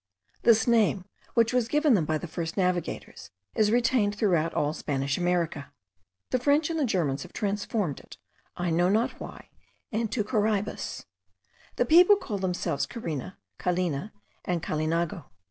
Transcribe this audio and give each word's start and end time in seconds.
This 0.41 0.65
name, 0.67 1.05
which 1.35 1.53
was 1.53 1.67
given 1.67 1.93
them 1.93 2.05
by 2.05 2.17
the 2.17 2.25
first 2.25 2.57
navigators, 2.57 3.29
is 3.53 3.71
retained 3.71 4.15
throughout 4.15 4.51
all 4.51 4.73
Spanish 4.73 5.15
America. 5.15 5.71
The 6.31 6.39
French 6.39 6.71
and 6.71 6.79
the 6.79 6.85
Germans 6.85 7.21
have 7.21 7.33
transformed 7.33 7.99
it, 7.99 8.17
I 8.57 8.71
know 8.71 8.89
not 8.89 9.19
why, 9.19 9.49
into 9.91 10.23
Caraibes. 10.23 11.05
The 11.75 11.85
people 11.85 12.15
call 12.15 12.39
themselves 12.39 12.87
Carina, 12.87 13.37
Calina, 13.59 14.11
and 14.43 14.63
Callinago. 14.63 15.25